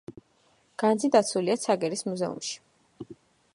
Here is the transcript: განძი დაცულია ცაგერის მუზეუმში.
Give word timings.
განძი 0.83 1.11
დაცულია 1.17 1.57
ცაგერის 1.65 2.03
მუზეუმში. 2.09 2.59